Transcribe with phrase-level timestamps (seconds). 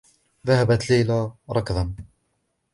[0.47, 1.95] ذهبت ليلى ركضا.